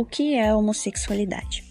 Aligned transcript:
O 0.00 0.04
que 0.06 0.32
é 0.32 0.48
a 0.48 0.56
homossexualidade? 0.56 1.62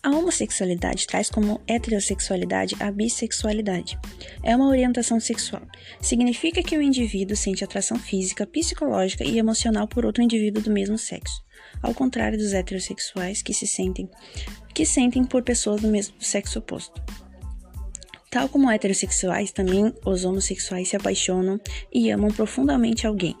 A 0.00 0.08
homossexualidade 0.10 1.08
traz 1.08 1.28
como 1.28 1.60
heterossexualidade 1.66 2.76
a 2.78 2.88
bissexualidade. 2.92 3.98
É 4.44 4.54
uma 4.54 4.68
orientação 4.68 5.18
sexual. 5.18 5.62
Significa 6.00 6.62
que 6.62 6.78
o 6.78 6.80
indivíduo 6.80 7.36
sente 7.36 7.64
atração 7.64 7.98
física, 7.98 8.46
psicológica 8.46 9.24
e 9.24 9.40
emocional 9.40 9.88
por 9.88 10.06
outro 10.06 10.22
indivíduo 10.22 10.62
do 10.62 10.70
mesmo 10.70 10.96
sexo, 10.96 11.42
ao 11.82 11.92
contrário 11.92 12.38
dos 12.38 12.52
heterossexuais 12.52 13.42
que 13.42 13.52
se 13.52 13.66
sentem 13.66 14.08
que 14.72 14.86
sentem 14.86 15.24
por 15.24 15.42
pessoas 15.42 15.82
do 15.82 15.88
mesmo 15.88 16.14
sexo 16.20 16.60
oposto. 16.60 17.02
Tal 18.30 18.48
como 18.48 18.70
heterossexuais, 18.70 19.50
também 19.50 19.92
os 20.06 20.24
homossexuais 20.24 20.90
se 20.90 20.94
apaixonam 20.94 21.60
e 21.92 22.08
amam 22.12 22.30
profundamente 22.30 23.04
alguém, 23.04 23.36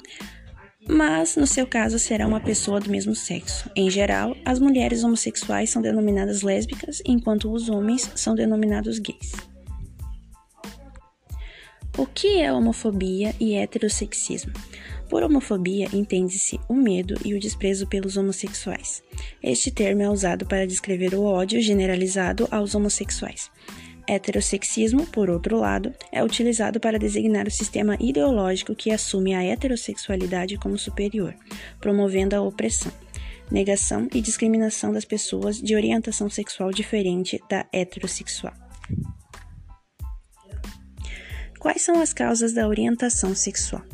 mas 0.88 1.36
no 1.36 1.46
seu 1.46 1.66
caso 1.66 1.98
será 1.98 2.26
uma 2.26 2.40
pessoa 2.40 2.80
do 2.80 2.90
mesmo 2.90 3.14
sexo. 3.14 3.70
Em 3.74 3.88
geral, 3.90 4.36
as 4.44 4.58
mulheres 4.58 5.02
homossexuais 5.04 5.70
são 5.70 5.80
denominadas 5.80 6.42
lésbicas, 6.42 7.02
enquanto 7.06 7.50
os 7.52 7.68
homens 7.68 8.10
são 8.14 8.34
denominados 8.34 8.98
gays. 8.98 9.32
O 11.96 12.06
que 12.06 12.40
é 12.40 12.52
homofobia 12.52 13.34
e 13.38 13.54
heterossexismo? 13.54 14.52
Por 15.08 15.22
homofobia 15.22 15.88
entende-se 15.92 16.58
o 16.68 16.74
medo 16.74 17.14
e 17.24 17.34
o 17.34 17.38
desprezo 17.38 17.86
pelos 17.86 18.16
homossexuais. 18.16 19.02
Este 19.40 19.70
termo 19.70 20.02
é 20.02 20.10
usado 20.10 20.44
para 20.44 20.66
descrever 20.66 21.14
o 21.14 21.22
ódio 21.22 21.60
generalizado 21.60 22.48
aos 22.50 22.74
homossexuais. 22.74 23.48
Heterossexismo, 24.06 25.06
por 25.06 25.30
outro 25.30 25.58
lado, 25.58 25.94
é 26.12 26.22
utilizado 26.22 26.78
para 26.78 26.98
designar 26.98 27.46
o 27.46 27.50
sistema 27.50 27.96
ideológico 27.98 28.74
que 28.74 28.90
assume 28.90 29.34
a 29.34 29.42
heterossexualidade 29.42 30.58
como 30.58 30.76
superior, 30.76 31.34
promovendo 31.80 32.36
a 32.36 32.42
opressão, 32.42 32.92
negação 33.50 34.08
e 34.12 34.20
discriminação 34.20 34.92
das 34.92 35.04
pessoas 35.04 35.60
de 35.60 35.74
orientação 35.74 36.28
sexual 36.28 36.70
diferente 36.70 37.40
da 37.48 37.66
heterossexual. 37.72 38.54
Quais 41.58 41.82
são 41.82 42.00
as 42.00 42.12
causas 42.12 42.52
da 42.52 42.68
orientação 42.68 43.34
sexual? 43.34 43.93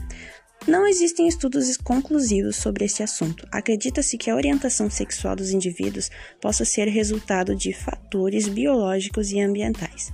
Não 0.70 0.86
existem 0.86 1.26
estudos 1.26 1.76
conclusivos 1.76 2.54
sobre 2.54 2.84
este 2.84 3.02
assunto. 3.02 3.44
Acredita-se 3.50 4.16
que 4.16 4.30
a 4.30 4.36
orientação 4.36 4.88
sexual 4.88 5.34
dos 5.34 5.50
indivíduos 5.50 6.08
possa 6.40 6.64
ser 6.64 6.86
resultado 6.86 7.56
de 7.56 7.72
fatores 7.72 8.46
biológicos 8.46 9.32
e 9.32 9.40
ambientais. 9.40 10.12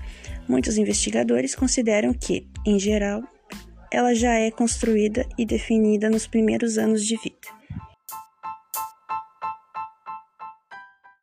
Muitos 0.49 0.79
investigadores 0.79 1.55
consideram 1.55 2.15
que, 2.15 2.49
em 2.65 2.79
geral, 2.79 3.23
ela 3.93 4.15
já 4.15 4.33
é 4.33 4.51
construída 4.51 5.27
e 5.37 5.45
definida 5.45 6.09
nos 6.09 6.27
primeiros 6.27 6.79
anos 6.79 7.05
de 7.05 7.19
vida. 7.19 7.37